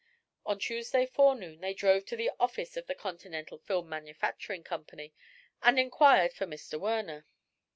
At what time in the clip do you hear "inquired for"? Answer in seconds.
5.77-6.47